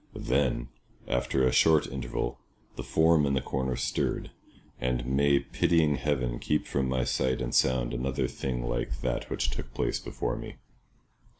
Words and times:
Then, 0.15 0.69
after 1.07 1.45
a 1.45 1.51
short 1.51 1.85
interval, 1.85 2.39
the 2.75 2.81
form 2.81 3.23
in 3.27 3.35
the 3.35 3.39
corner 3.39 3.75
stirred; 3.75 4.31
and 4.79 5.05
may 5.05 5.37
pitying 5.37 5.97
heaven 5.97 6.39
keep 6.39 6.65
from 6.65 6.89
my 6.89 7.03
sight 7.03 7.39
and 7.39 7.53
sound 7.53 7.93
another 7.93 8.27
thing 8.27 8.67
like 8.67 9.01
that 9.01 9.29
which 9.29 9.51
took 9.51 9.71
place 9.75 9.99
before 9.99 10.35
me. 10.37 10.55